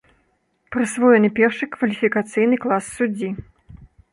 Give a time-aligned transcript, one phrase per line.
[0.75, 3.29] Прысвоены першы кваліфікацыйны клас суддзі.